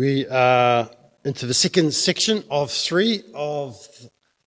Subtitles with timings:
[0.00, 0.88] We are
[1.26, 3.86] into the second section of three of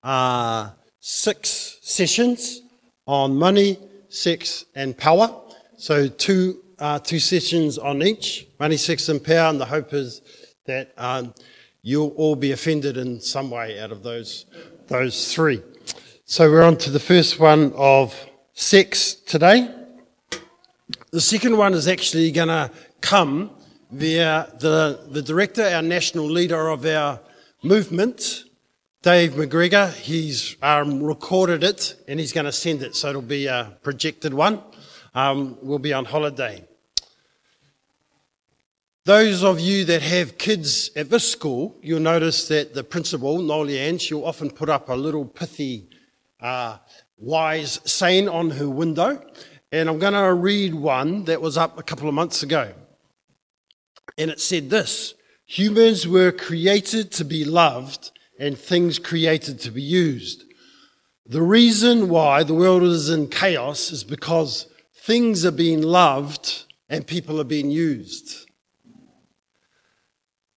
[0.02, 2.64] uh, six sessions
[3.06, 3.78] on money,
[4.10, 5.30] sex, and power.
[5.78, 9.52] So two uh, two sessions on each money, sex, and power.
[9.52, 10.24] And the hope is
[10.66, 11.36] that um,
[11.84, 14.48] you'll all be offended in some way out of those
[14.88, 15.62] those three.
[16.26, 18.20] So we're on to the first one of
[18.54, 19.70] sex today.
[21.12, 23.52] The second one is actually going to come
[23.94, 27.20] via the, the director, our national leader of our
[27.62, 28.44] movement,
[29.04, 29.94] Dave McGregor.
[29.94, 34.34] He's um, recorded it and he's going to send it, so it'll be a projected
[34.34, 34.62] one.
[35.14, 36.66] Um, we'll be on holiday.
[39.06, 43.78] Those of you that have kids at this school, you'll notice that the principal, Noli
[43.78, 45.88] Ann, she'll often put up a little pithy,
[46.40, 46.78] uh,
[47.18, 49.24] wise saying on her window.
[49.72, 52.74] And I'm going to read one that was up a couple of months ago.
[54.18, 59.82] And it said this Humans were created to be loved and things created to be
[59.82, 60.46] used.
[61.26, 67.06] The reason why the world is in chaos is because things are being loved and
[67.06, 68.50] people are being used.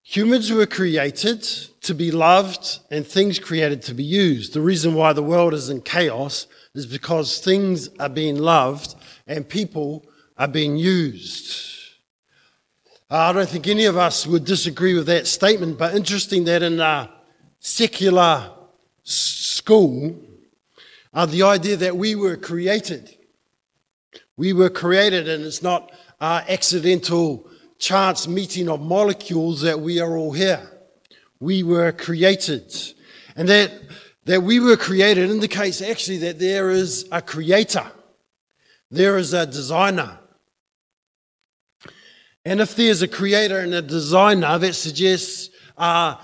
[0.03, 1.41] Humans were created
[1.81, 4.53] to be loved and things created to be used.
[4.53, 8.95] The reason why the world is in chaos is because things are being loved
[9.27, 10.05] and people
[10.38, 11.74] are being used.
[13.09, 16.79] I don't think any of us would disagree with that statement, but interesting that in
[16.79, 17.11] a
[17.59, 18.51] secular
[19.03, 20.15] school,
[21.13, 23.15] uh, the idea that we were created.
[24.37, 30.17] We were created, and it's not uh, accidental chance meeting of molecules that we are
[30.17, 30.67] all here.
[31.39, 32.73] We were created.
[33.35, 33.71] And that,
[34.25, 37.85] that we were created indicates actually that there is a creator.
[38.89, 40.19] There is a designer.
[42.45, 46.15] And if there's a creator and a designer, that suggests uh,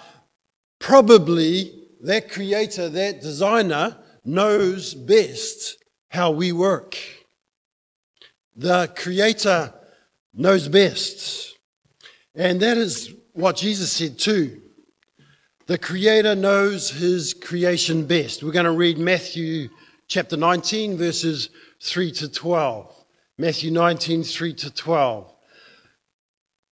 [0.80, 5.78] probably that creator, that designer, knows best
[6.10, 6.96] how we work.
[8.56, 9.74] The creator
[10.34, 11.58] knows best.
[12.36, 14.62] And that is what Jesus said too.
[15.66, 18.44] The creator knows his creation best.
[18.44, 19.70] We're going to read Matthew
[20.08, 21.50] chapter 19, verses
[21.82, 23.06] 3 to 12.
[23.38, 25.34] Matthew 19, 3 to 12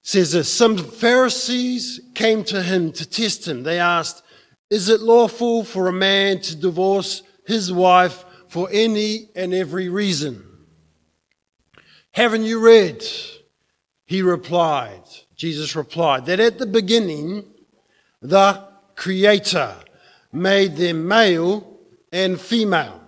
[0.01, 3.63] says this Some Pharisees came to him to test him.
[3.63, 4.23] They asked,
[4.69, 10.45] Is it lawful for a man to divorce his wife for any and every reason?
[12.11, 13.03] Haven't you read?
[14.05, 15.03] He replied,
[15.35, 17.45] Jesus replied, that at the beginning
[18.21, 19.75] the Creator
[20.33, 21.79] made them male
[22.11, 22.99] and female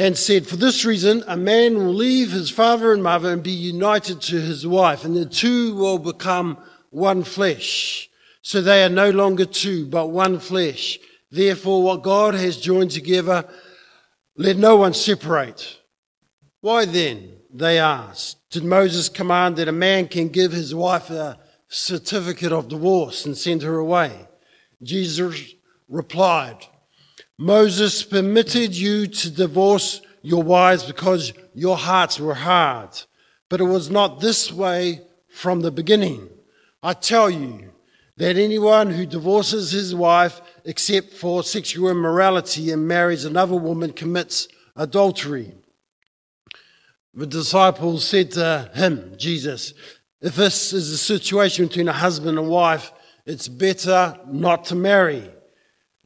[0.00, 3.50] and said, For this reason, a man will leave his father and mother and be
[3.50, 6.56] united to his wife, and the two will become
[6.88, 8.08] one flesh.
[8.40, 10.98] So they are no longer two, but one flesh.
[11.30, 13.44] Therefore, what God has joined together,
[14.38, 15.76] let no one separate.
[16.62, 21.38] Why then, they asked, did Moses command that a man can give his wife a
[21.68, 24.28] certificate of divorce and send her away?
[24.82, 25.52] Jesus
[25.90, 26.56] replied,
[27.40, 32.90] Moses permitted you to divorce your wives because your hearts were hard.
[33.48, 36.28] But it was not this way from the beginning.
[36.82, 37.70] I tell you
[38.18, 44.46] that anyone who divorces his wife except for sexual immorality and marries another woman commits
[44.76, 45.54] adultery.
[47.14, 49.72] The disciples said to him, Jesus,
[50.20, 52.92] if this is a situation between a husband and wife,
[53.24, 55.30] it's better not to marry.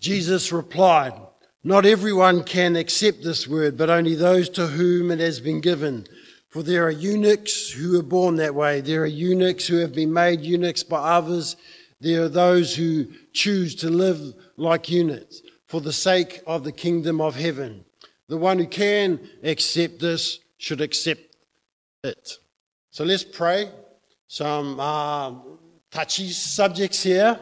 [0.04, 1.14] Jesus replied,
[1.62, 6.06] Not everyone can accept this word, but only those to whom it has been given.
[6.50, 8.82] For there are eunuchs who are born that way.
[8.82, 11.56] There are eunuchs who have been made eunuchs by others.
[12.02, 17.22] There are those who choose to live like eunuchs for the sake of the kingdom
[17.22, 17.86] of heaven.
[18.28, 21.34] The one who can accept this should accept
[22.02, 22.36] it.
[22.90, 23.70] So let's pray.
[24.28, 25.32] Some uh,
[25.90, 27.40] touchy subjects here.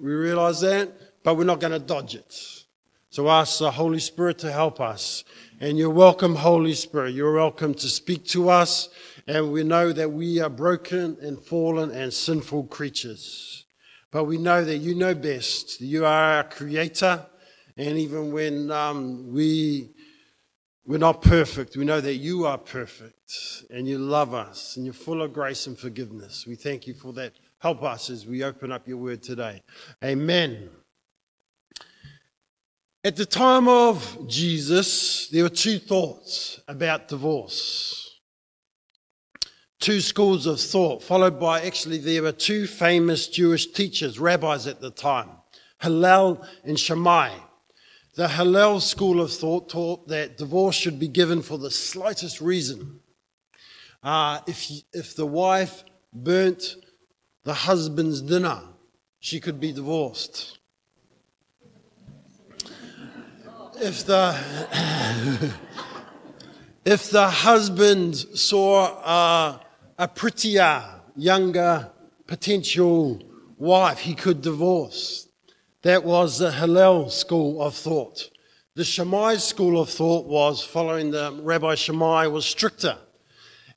[0.00, 0.92] We realize that
[1.22, 2.64] but we're not going to dodge it.
[3.10, 5.24] So ask the Holy Spirit to help us.
[5.60, 7.14] And you're welcome, Holy Spirit.
[7.14, 8.90] You're welcome to speak to us.
[9.26, 13.64] And we know that we are broken and fallen and sinful creatures.
[14.10, 15.80] But we know that you know best.
[15.80, 17.26] You are our creator.
[17.76, 19.90] And even when um, we,
[20.84, 24.94] we're not perfect, we know that you are perfect and you love us and you're
[24.94, 26.46] full of grace and forgiveness.
[26.46, 27.32] We thank you for that.
[27.58, 29.62] Help us as we open up your word today.
[30.04, 30.70] Amen.
[33.08, 38.20] At the time of Jesus, there were two thoughts about divorce.
[39.80, 44.82] two schools of thought, followed by actually there were two famous Jewish teachers, rabbis at
[44.82, 45.30] the time,
[45.80, 47.30] Hillel and Shammai.
[48.14, 53.00] The Hillel school of thought taught that divorce should be given for the slightest reason.
[54.02, 55.82] Uh, if, if the wife
[56.12, 56.76] burnt
[57.44, 58.60] the husband's dinner,
[59.18, 60.57] she could be divorced.
[63.80, 64.34] If the
[66.84, 69.58] if the husband saw uh,
[69.96, 70.82] a prettier,
[71.14, 71.88] younger
[72.26, 73.22] potential
[73.56, 75.28] wife, he could divorce.
[75.82, 78.30] That was the Hillel school of thought.
[78.74, 82.98] The Shammai school of thought was following the Rabbi Shammai was stricter,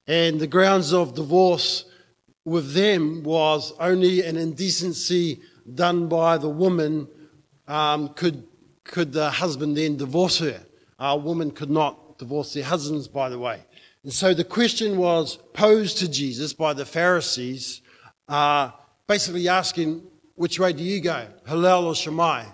[0.07, 1.85] and the grounds of divorce
[2.43, 5.41] with them was only an indecency
[5.75, 7.07] done by the woman
[7.67, 8.47] um, could
[8.83, 10.61] could the husband then divorce her.
[10.99, 13.63] A woman could not divorce their husbands, by the way.
[14.03, 17.81] And so the question was posed to Jesus by the Pharisees,
[18.27, 18.71] uh,
[19.07, 20.03] basically asking,
[20.35, 22.45] which way do you go, Hillel or Shammai?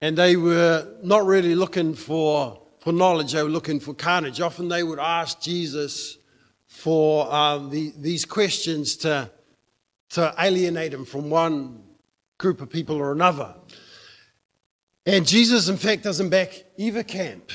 [0.00, 4.40] And they were not really looking for, for knowledge, they were looking for carnage.
[4.40, 6.18] Often they would ask Jesus
[6.66, 9.30] for um, the, these questions to,
[10.10, 11.84] to alienate him from one
[12.38, 13.54] group of people or another.
[15.06, 17.50] And Jesus, in fact, doesn't back either camp.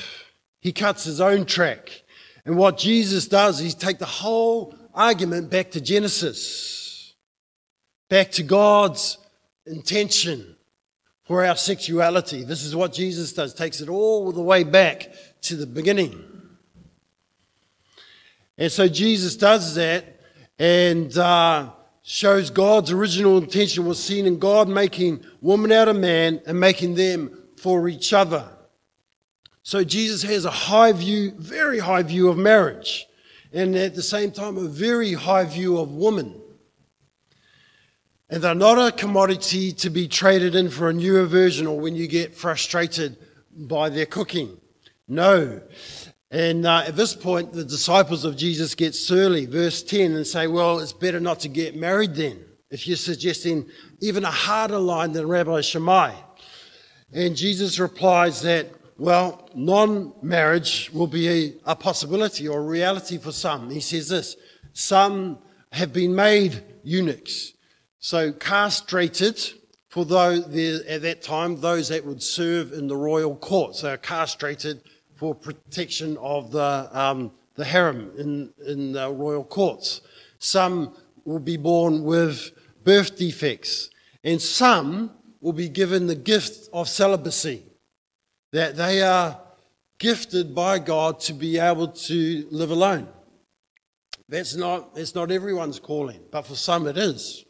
[0.60, 2.02] He cuts his own track.
[2.44, 7.14] And what Jesus does is take the whole argument back to Genesis,
[8.08, 9.18] back to God's
[9.66, 10.56] intention
[11.24, 12.44] for our sexuality.
[12.44, 15.08] This is what Jesus does, takes it all the way back
[15.42, 16.24] to the beginning.
[18.58, 20.04] And so Jesus does that
[20.58, 21.70] and uh,
[22.02, 26.94] shows God's original intention was seen in God making woman out of man and making
[26.94, 28.48] them for each other.
[29.62, 33.06] So Jesus has a high view, very high view of marriage,
[33.52, 36.40] and at the same time, a very high view of woman.
[38.30, 41.96] And they're not a commodity to be traded in for a newer version or when
[41.96, 43.16] you get frustrated
[43.52, 44.56] by their cooking.
[45.08, 45.60] No.
[46.30, 50.46] And uh, at this point, the disciples of Jesus get surly, verse 10, and say,
[50.46, 52.38] Well, it's better not to get married then,
[52.70, 53.68] if you're suggesting
[54.00, 56.14] even a harder line than Rabbi Shammai.
[57.12, 63.18] And Jesus replies that, well, non marriage will be a, a, possibility or a reality
[63.18, 63.70] for some.
[63.70, 64.36] He says this
[64.72, 65.38] some
[65.72, 67.54] have been made eunuchs,
[67.98, 69.40] so castrated
[69.88, 70.44] for those
[70.86, 73.82] at that time, those that would serve in the royal courts.
[73.82, 74.82] They are castrated
[75.16, 80.00] for protection of the, um, the harem in, in the royal courts.
[80.38, 82.52] Some will be born with
[82.84, 83.90] birth defects,
[84.22, 87.64] and some will be given the gift of celibacy,
[88.52, 89.40] that they are
[89.98, 93.08] gifted by God to be able to live alone.
[94.28, 97.44] That's not, that's not everyone's calling, but for some it is.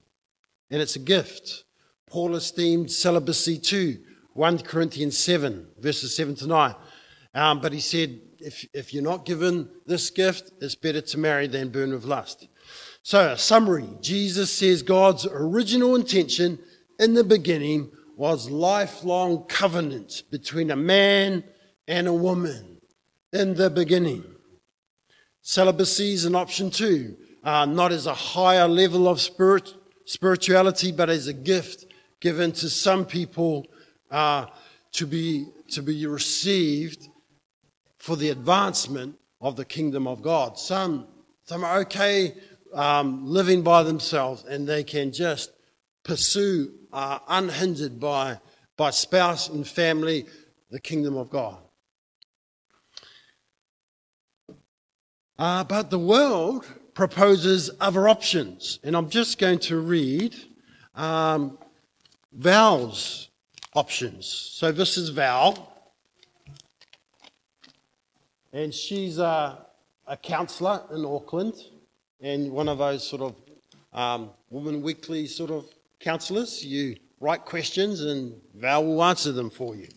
[0.71, 1.65] And it's a gift.
[2.09, 3.99] Paul esteemed celibacy too.
[4.35, 6.75] 1 Corinthians 7, verses 7 to 9.
[7.35, 11.47] Um, but he said, if, if you're not given this gift, it's better to marry
[11.47, 12.49] than burn with lust.
[13.03, 16.59] So, a summary Jesus says God's original intention
[17.01, 21.43] in the beginning was lifelong covenant between a man
[21.89, 22.79] and a woman
[23.33, 24.23] in the beginning.
[25.41, 29.73] Celibacy is an option too, uh, not as a higher level of spirit,
[30.05, 31.87] spirituality, but as a gift
[32.21, 33.67] given to some people
[34.11, 34.45] uh,
[34.93, 37.09] to, be, to be received
[37.97, 40.59] for the advancement of the kingdom of God.
[40.59, 41.07] Some,
[41.45, 42.35] some are okay
[42.75, 45.51] um, living by themselves and they can just
[46.11, 48.37] pursue uh, unhindered by,
[48.77, 50.27] by spouse and family
[50.73, 51.59] the kingdom of God.
[55.39, 60.35] Uh, but the world proposes other options, and I'm just going to read
[60.97, 61.57] um,
[62.33, 63.29] Val's
[63.77, 64.27] options.
[64.27, 65.73] So this is Val,
[68.53, 69.65] and she's a,
[70.09, 71.55] a counsellor in Auckland,
[72.21, 73.37] and one of those sort of
[73.93, 75.67] um, Woman Weekly sort of
[76.01, 76.65] counsellors.
[76.65, 79.89] You write questions and Val will answer them for you.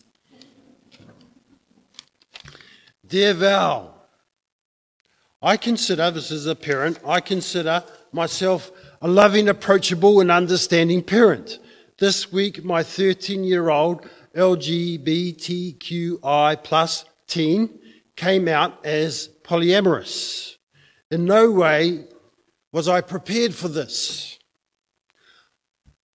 [3.06, 3.94] Dear Val,
[5.42, 8.70] I consider, this is a parent, I consider myself
[9.02, 11.58] a loving, approachable, and understanding parent.
[11.98, 15.44] This week, my 13 year old LGBTQI
[16.64, 17.78] plus teen
[18.16, 20.56] came out as polyamorous.
[21.10, 22.06] In no way
[22.72, 24.38] was I prepared for this.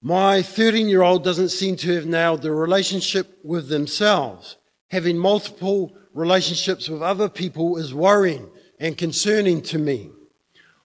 [0.02, 4.56] My 13 year old doesn't seem to have nailed the relationship with themselves.
[4.92, 10.10] Having multiple relationships with other people is worrying and concerning to me.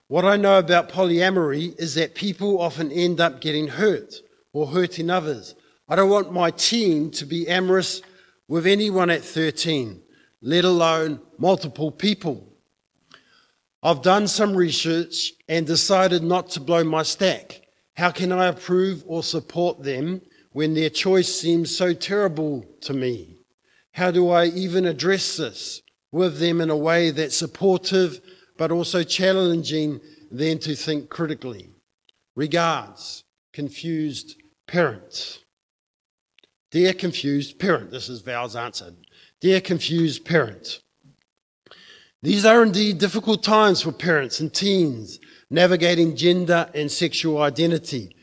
[0.09, 4.15] What I know about polyamory is that people often end up getting hurt
[4.53, 5.55] or hurting others.
[5.89, 8.03] I don't want my teen to be amorous
[8.49, 10.03] with anyone at 13,
[10.43, 12.49] let alone multiple people.
[13.83, 17.64] I've done some research and decided not to blow my stack.
[17.97, 20.23] How can I approve or support them
[20.53, 23.39] when their choice seems so terrible to me?
[23.93, 28.21] How do I even address this with them in a way that's supportive
[28.57, 31.71] but also challenging them to think critically?
[32.35, 33.23] Regards,
[33.53, 34.37] confused
[34.67, 35.41] parent.
[36.73, 38.93] Dear confused parent, this is Val's answer.
[39.41, 40.81] Dear confused parent,
[42.21, 45.21] these are indeed difficult times for parents and teens
[45.51, 48.17] navigating gender and sexual identity.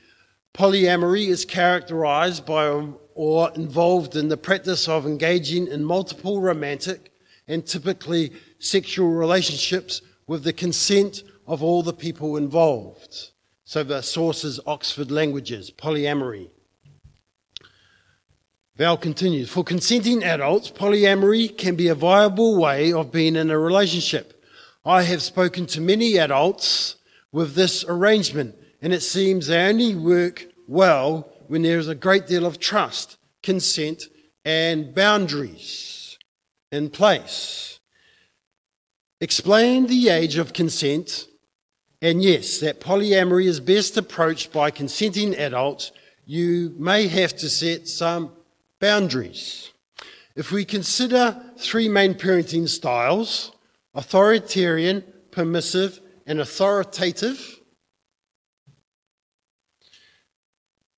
[0.54, 7.12] Polyamory is characterized by or involved in the practice of engaging in multiple romantic
[7.48, 13.32] and typically sexual relationships with the consent of all the people involved.
[13.66, 16.50] So the source is Oxford Languages, polyamory.
[18.76, 23.60] Val continues For consenting adults, polyamory can be a viable way of being in a
[23.60, 24.44] relationship.
[24.84, 26.96] I have spoken to many adults
[27.32, 32.28] with this arrangement, and it seems they only work well when there is a great
[32.28, 34.04] deal of trust, consent,
[34.46, 36.18] and boundaries
[36.72, 37.80] in place.
[39.20, 41.28] Explain the age of consent,
[42.02, 45.92] and yes, that polyamory is best approached by consenting adults.
[46.26, 48.32] You may have to set some
[48.80, 49.72] boundaries.
[50.36, 53.52] If we consider three main parenting styles
[53.94, 57.60] authoritarian, permissive, and authoritative.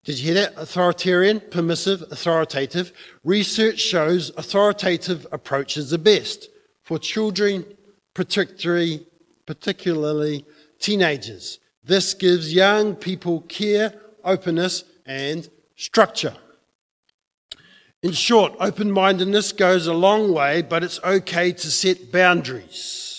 [0.04, 0.54] Did you hear that?
[0.58, 2.92] Authoritarian, permissive, authoritative.
[3.24, 6.50] Research shows authoritative approaches are best
[6.82, 7.66] for children,
[8.14, 9.06] particularly,
[9.46, 10.46] particularly
[10.80, 11.60] teenagers.
[11.84, 16.36] This gives young people care, openness, and structure.
[18.02, 23.13] In short, open mindedness goes a long way, but it's okay to set boundaries.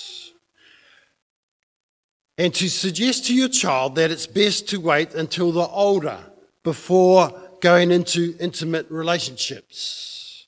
[2.37, 6.19] And to suggest to your child that it's best to wait until they're older
[6.64, 10.47] before going into intimate relationships.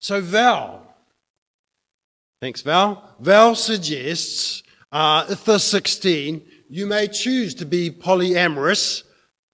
[0.00, 0.96] So, Val,
[2.40, 3.14] thanks, Val.
[3.20, 9.04] Val suggests uh, if they're 16, you may choose to be polyamorous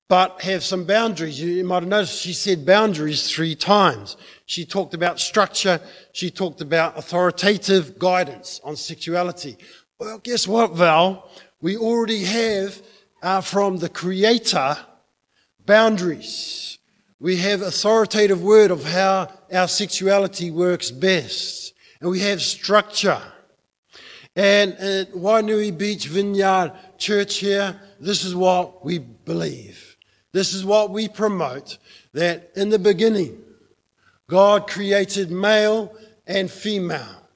[0.08, 1.40] but have some boundaries.
[1.40, 4.16] You might have noticed she said boundaries three times.
[4.46, 5.80] She talked about structure.
[6.12, 9.58] She talked about authoritative guidance on sexuality.
[9.98, 11.30] Well, guess what, Val?
[11.60, 12.80] We already have
[13.22, 14.78] uh, from the Creator
[15.66, 16.78] boundaries.
[17.20, 21.74] We have authoritative word of how our sexuality works best.
[22.00, 23.20] And we have structure.
[24.36, 29.96] And at Wainui Beach Vineyard Church here, this is what we believe.
[30.32, 31.78] This is what we promote
[32.12, 33.42] that in the beginning,
[34.28, 35.94] God created male
[36.26, 37.28] and female,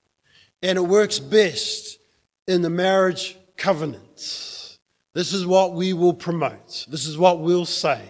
[0.62, 1.99] and it works best
[2.46, 4.78] in the marriage covenant.
[5.14, 6.87] This is what we will promote.
[6.90, 8.02] This is what we'll say.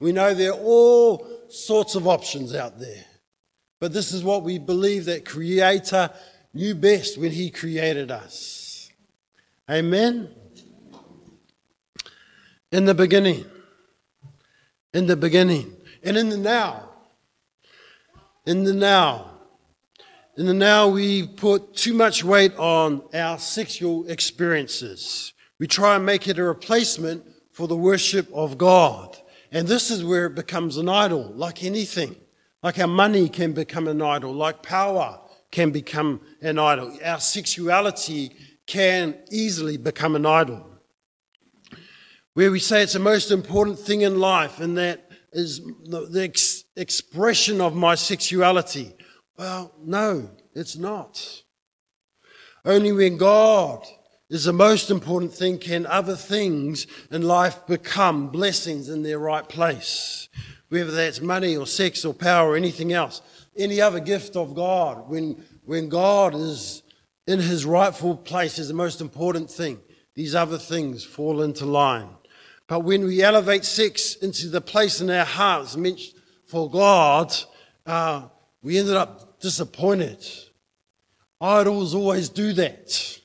[0.00, 3.04] We know there are all sorts of options out there,
[3.80, 6.10] but this is what we believe that Creator
[6.54, 8.90] knew best when He created us.
[9.70, 10.30] Amen.
[12.70, 13.44] In the beginning,
[14.94, 16.90] in the beginning and in the now.
[18.46, 19.30] In the now.
[20.36, 25.34] In the now, we put too much weight on our sexual experiences.
[25.58, 29.16] We try and make it a replacement for the worship of God.
[29.50, 32.16] And this is where it becomes an idol, like anything.
[32.62, 35.20] Like our money can become an idol, like power
[35.50, 36.96] can become an idol.
[37.04, 38.34] Our sexuality
[38.66, 40.71] can easily become an idol
[42.34, 46.24] where we say it's the most important thing in life, and that is the, the
[46.24, 48.94] ex- expression of my sexuality.
[49.38, 51.42] Well, no, it's not.
[52.64, 53.86] Only when God
[54.30, 59.46] is the most important thing can other things in life become blessings in their right
[59.46, 60.28] place.
[60.68, 63.20] Whether that's money or sex or power or anything else.
[63.54, 66.82] Any other gift of God, when, when God is
[67.26, 69.80] in his rightful place, is the most important thing.
[70.14, 72.08] These other things fall into line.
[72.72, 76.00] But when we elevate sex into the place in our hearts meant
[76.46, 77.30] for God,
[77.84, 78.28] uh,
[78.62, 80.26] we ended up disappointed.
[81.38, 83.18] Idols always do that.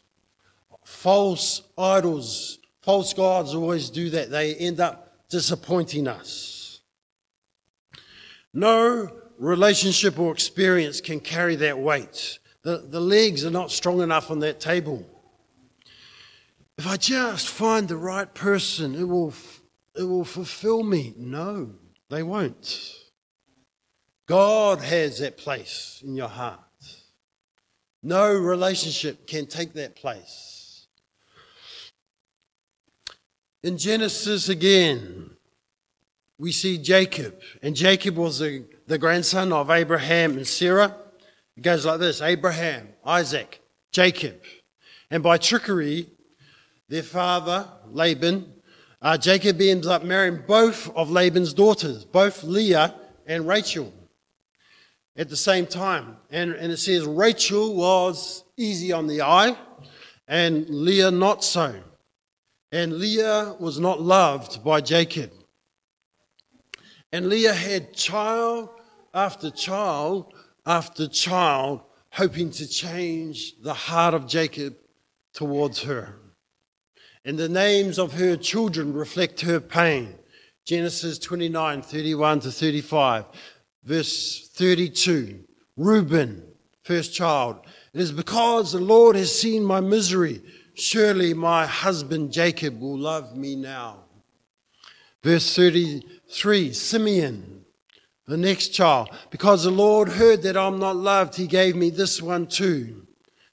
[0.84, 4.32] False idols, false gods always do that.
[4.32, 6.82] They end up disappointing us.
[8.54, 12.40] No relationship or experience can carry that weight.
[12.64, 15.08] the, the legs are not strong enough on that table.
[16.78, 19.34] If I just find the right person, it will,
[19.96, 21.14] it will fulfill me.
[21.18, 21.72] No,
[22.10, 22.94] they won't.
[24.28, 26.60] God has that place in your heart.
[28.04, 30.88] No relationship can take that place.
[33.64, 35.32] In Genesis again,
[36.38, 40.96] we see Jacob, and Jacob was the, the grandson of Abraham and Sarah.
[41.56, 44.40] It goes like this Abraham, Isaac, Jacob.
[45.10, 46.08] And by trickery,
[46.90, 48.54] their father, Laban,
[49.02, 53.94] uh, Jacob ends up marrying both of Laban's daughters, both Leah and Rachel,
[55.16, 56.18] at the same time.
[56.32, 59.56] And, and it says Rachel was easy on the eye,
[60.28, 61.76] and Leah not so.
[62.72, 65.32] And Leah was not loved by Jacob.
[67.12, 68.70] And Leah had child
[69.14, 70.34] after child
[70.66, 74.76] after child, hoping to change the heart of Jacob
[75.34, 76.14] towards her.
[77.28, 80.16] And the names of her children reflect her pain.
[80.64, 83.26] Genesis 29 31 to 35.
[83.84, 85.44] Verse 32
[85.76, 86.42] Reuben,
[86.84, 87.58] first child.
[87.94, 90.42] It is because the Lord has seen my misery.
[90.76, 94.06] Surely my husband Jacob will love me now.
[95.22, 97.66] Verse 33 Simeon,
[98.26, 99.10] the next child.
[99.32, 103.06] Because the Lord heard that I'm not loved, he gave me this one too.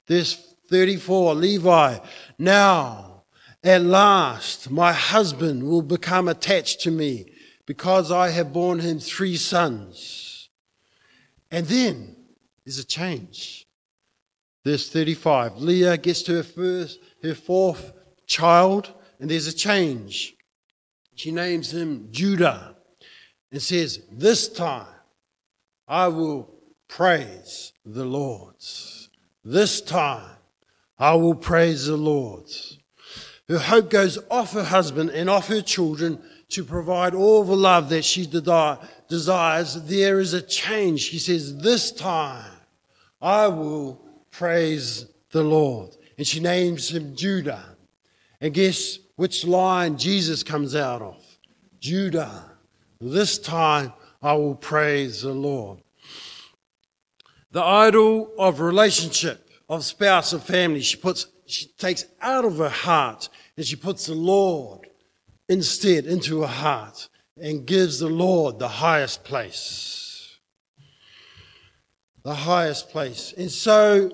[0.07, 1.99] Verse 34 Levi,
[2.39, 3.14] now
[3.65, 7.33] at last my husband will become attached to me
[7.67, 10.51] because I have borne him three sons.
[11.51, 12.15] And then
[12.65, 13.67] there's a change.
[14.65, 17.93] Verse 35 Leah gets to her first, her fourth
[18.27, 20.35] child, and there's a change.
[21.15, 22.77] She names him Judah
[23.51, 24.87] and says, This time
[25.89, 26.55] I will
[26.89, 28.57] praise the Lord.
[29.45, 30.37] This time
[30.99, 32.51] I will praise the Lord.
[33.49, 36.21] Her hope goes off her husband and off her children
[36.51, 39.83] to provide all the love that she desires.
[39.83, 41.01] There is a change.
[41.01, 42.53] She says, This time
[43.21, 45.97] I will praise the Lord.
[46.17, 47.65] And she names him Judah.
[48.41, 51.23] And guess which line Jesus comes out of.
[51.81, 52.51] Judah.
[53.01, 55.81] This time I will praise the Lord.
[57.51, 62.69] The idol of relationship, of spouse, of family, she puts, she takes out of her
[62.69, 64.89] heart and she puts the Lord
[65.49, 67.09] instead into her heart
[67.41, 70.39] and gives the Lord the highest place.
[72.23, 73.35] The highest place.
[73.37, 74.11] And so,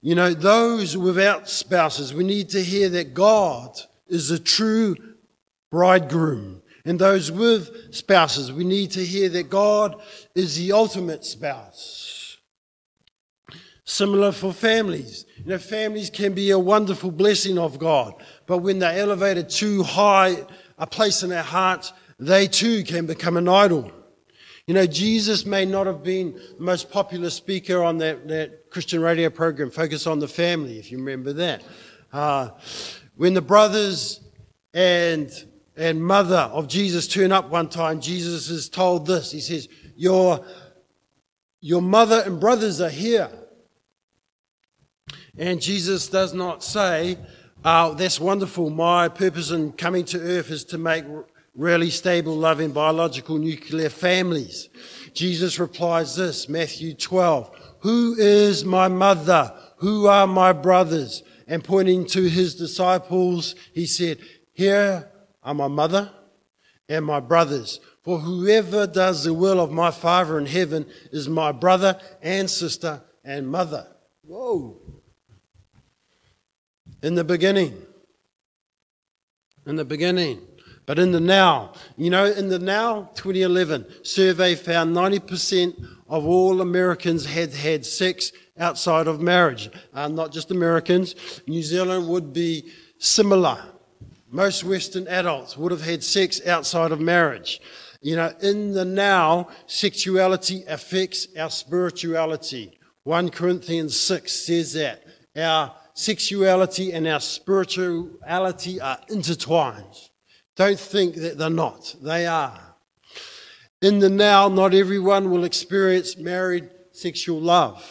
[0.00, 4.96] you know, those without spouses, we need to hear that God is the true
[5.70, 6.62] bridegroom.
[6.84, 10.00] And those with spouses, we need to hear that God
[10.34, 12.21] is the ultimate spouse.
[13.84, 15.26] Similar for families.
[15.38, 18.14] You know, families can be a wonderful blessing of God,
[18.46, 20.46] but when they're elevated too high
[20.78, 23.90] a place in their hearts, they too can become an idol.
[24.66, 29.00] You know, Jesus may not have been the most popular speaker on that, that Christian
[29.00, 31.64] radio program, Focus on the Family, if you remember that.
[32.12, 32.50] Uh,
[33.16, 34.20] when the brothers
[34.72, 35.30] and,
[35.76, 39.32] and mother of Jesus turn up one time, Jesus is told this.
[39.32, 40.44] He says, Your,
[41.60, 43.30] your mother and brothers are here.
[45.38, 47.18] And Jesus does not say,
[47.64, 48.70] oh, That's wonderful.
[48.70, 51.04] My purpose in coming to earth is to make
[51.54, 54.68] really stable, loving, biological nuclear families.
[55.14, 59.52] Jesus replies this Matthew 12 Who is my mother?
[59.78, 61.22] Who are my brothers?
[61.48, 64.18] And pointing to his disciples, he said,
[64.52, 65.10] Here
[65.42, 66.10] are my mother
[66.88, 67.80] and my brothers.
[68.02, 73.02] For whoever does the will of my Father in heaven is my brother and sister
[73.24, 73.86] and mother.
[74.22, 74.80] Whoa.
[77.02, 77.82] In the beginning.
[79.66, 80.40] In the beginning.
[80.86, 85.74] But in the now, you know, in the now 2011 survey found 90%
[86.08, 89.70] of all Americans had had sex outside of marriage.
[89.94, 91.14] Uh, not just Americans.
[91.46, 93.62] New Zealand would be similar.
[94.30, 97.60] Most Western adults would have had sex outside of marriage.
[98.00, 102.78] You know, in the now, sexuality affects our spirituality.
[103.04, 105.04] 1 Corinthians 6 says that.
[105.36, 109.94] Our sexuality and our spirituality are intertwined.
[110.56, 111.94] Don't think that they're not.
[112.02, 112.76] They are.
[113.80, 117.84] In the now, not everyone will experience married sexual love.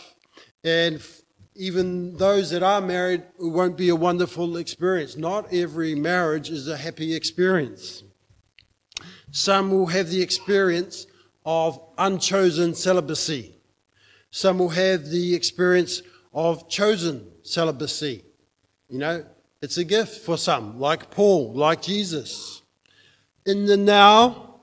[0.63, 1.01] And
[1.55, 5.17] even those that are married, it won't be a wonderful experience.
[5.17, 8.03] Not every marriage is a happy experience.
[9.31, 11.07] Some will have the experience
[11.45, 13.55] of unchosen celibacy.
[14.29, 16.01] Some will have the experience
[16.33, 18.23] of chosen celibacy.
[18.89, 19.25] You know,
[19.61, 22.61] it's a gift for some, like Paul, like Jesus.
[23.45, 24.59] In the now,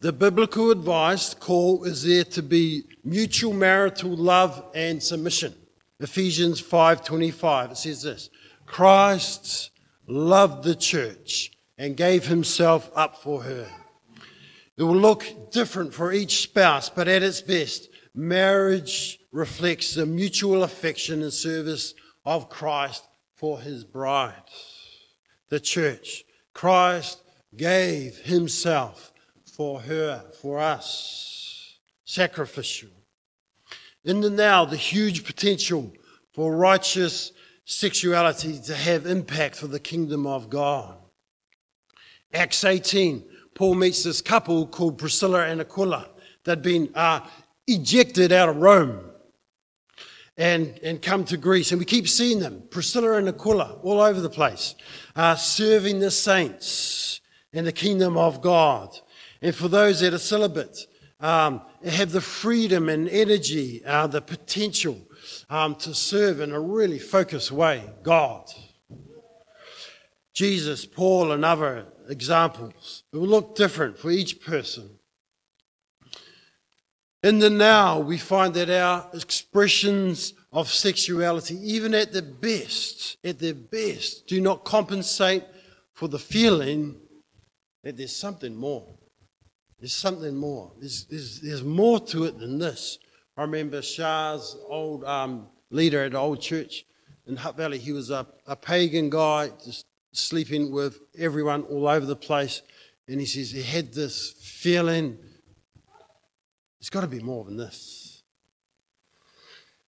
[0.00, 5.54] the biblical advice call is there to be mutual marital love and submission.
[6.00, 8.30] Ephesians 5:25 it says this,
[8.66, 9.70] Christ
[10.06, 13.68] loved the church and gave himself up for her.
[14.76, 20.62] It will look different for each spouse, but at its best, marriage reflects the mutual
[20.62, 21.92] affection and service
[22.24, 24.32] of Christ for his bride,
[25.50, 26.24] the church.
[26.54, 27.22] Christ
[27.54, 29.12] gave himself
[29.44, 32.88] for her, for us, sacrificial.
[34.04, 35.92] In the now, the huge potential
[36.32, 37.32] for righteous
[37.66, 40.96] sexuality to have impact for the kingdom of God.
[42.32, 43.22] Acts 18,
[43.54, 46.08] Paul meets this couple called Priscilla and Aquila
[46.44, 47.20] that'd been uh,
[47.66, 49.05] ejected out of Rome
[50.36, 51.72] and, and come to Greece.
[51.72, 54.74] And we keep seeing them, Priscilla and Aquila, all over the place,
[55.14, 57.20] uh, serving the saints
[57.52, 58.96] in the kingdom of God.
[59.40, 60.86] And for those that are celibate,
[61.20, 65.00] um, have the freedom and energy, uh, the potential
[65.48, 68.50] um, to serve in a really focused way God.
[70.34, 73.04] Jesus, Paul, and other examples.
[73.12, 74.95] It will look different for each person.
[77.22, 83.38] In the now, we find that our expressions of sexuality, even at their best, at
[83.38, 85.44] their best, do not compensate
[85.92, 86.96] for the feeling
[87.82, 88.86] that there's something more.
[89.78, 90.72] There's something more.
[90.78, 92.98] There's, there's, there's more to it than this.
[93.36, 96.84] I remember Shah's old um, leader at the old church
[97.26, 97.78] in Hutt Valley.
[97.78, 102.62] He was a, a pagan guy, just sleeping with everyone all over the place.
[103.08, 105.18] And he says he had this feeling
[106.80, 108.22] it's got to be more than this.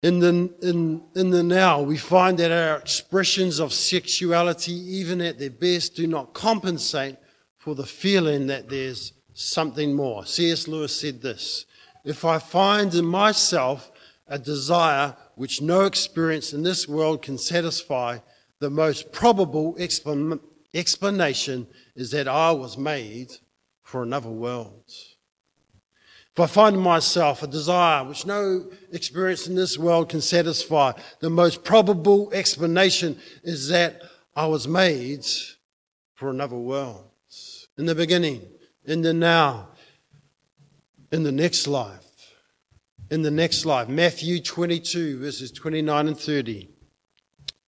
[0.02, 0.28] In the,
[0.62, 5.96] in, in the now, we find that our expressions of sexuality, even at their best,
[5.96, 7.16] do not compensate
[7.56, 10.24] for the feeling that there's something more.
[10.24, 10.68] C.S.
[10.68, 11.66] Lewis said this
[12.04, 13.90] If I find in myself
[14.28, 18.18] a desire which no experience in this world can satisfy,
[18.60, 19.76] the most probable
[20.74, 23.32] explanation is that I was made
[23.82, 24.84] for another world.
[26.38, 30.92] If I find in myself a desire which no experience in this world can satisfy,
[31.18, 34.02] the most probable explanation is that
[34.36, 35.26] I was made
[36.14, 37.10] for another world.
[37.76, 38.42] In the beginning,
[38.84, 39.70] in the now,
[41.10, 42.06] in the next life.
[43.10, 43.88] In the next life.
[43.88, 46.68] Matthew 22, verses 29 and 30.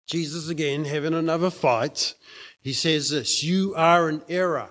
[0.08, 2.16] Jesus again having another fight.
[2.62, 4.70] He says this You are in error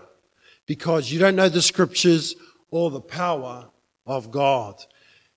[0.67, 2.35] because you don't know the scriptures
[2.73, 3.71] or the power
[4.07, 4.77] of God.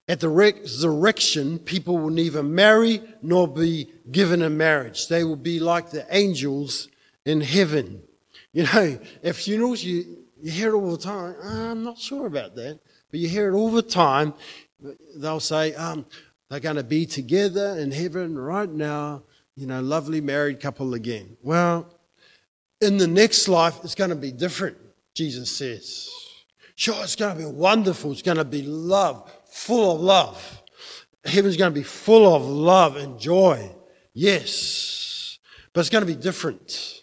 [0.08, 5.08] At the resurrection, people will neither marry nor be given in marriage.
[5.08, 6.88] They will be like the angels
[7.26, 8.04] in heaven.
[8.54, 11.36] You know, at funerals, you, you hear it all the time.
[11.44, 12.80] I'm not sure about that,
[13.12, 14.34] but you hear it all the time.
[15.16, 16.06] They'll say, um,
[16.50, 19.24] they're going to be together in heaven right now
[19.58, 21.36] you know, lovely married couple again.
[21.42, 21.88] Well,
[22.80, 24.78] in the next life, it's going to be different,
[25.16, 26.08] Jesus says.
[26.78, 28.12] Sure, it's going to be wonderful.
[28.12, 30.62] It's going to be love, full of love.
[31.26, 33.72] Heaven's going to be full of love and joy.
[34.14, 35.40] Yes.
[35.74, 37.02] But it's going to be different.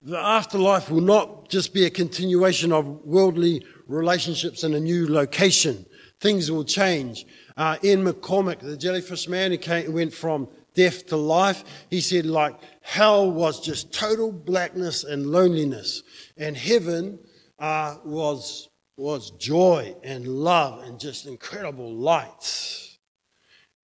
[0.00, 5.84] The afterlife will not just be a continuation of worldly relationships in a new location.
[6.18, 7.26] Things will change.
[7.54, 11.64] Uh, Ian McCormack, the jellyfish man who came, went from death to life.
[11.90, 16.02] He said, like, hell was just total blackness and loneliness,
[16.38, 17.18] and heaven
[17.58, 22.98] uh, was, was joy and love and just incredible light.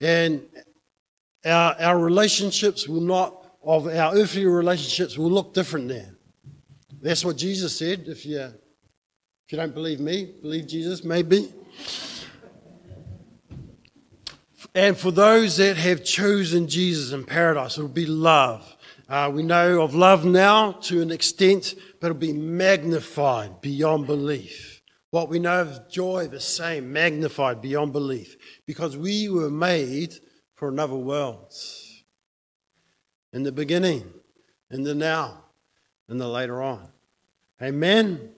[0.00, 0.42] And
[1.44, 6.10] our, our relationships will not, of our earthly relationships, will look different there.
[7.00, 8.04] That's what Jesus said.
[8.06, 11.52] If you, if you don't believe me, believe Jesus, maybe.
[14.74, 18.71] And for those that have chosen Jesus in paradise, it will be love.
[19.12, 24.80] Uh, we know of love now to an extent, but it'll be magnified beyond belief.
[25.10, 30.14] What we know of joy, the same, magnified beyond belief, because we were made
[30.54, 31.52] for another world.
[33.34, 34.14] In the beginning,
[34.70, 35.44] in the now,
[36.08, 36.88] and the later on.
[37.60, 38.30] Amen.